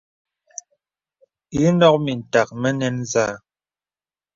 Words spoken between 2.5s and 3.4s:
mə nɛn zâ.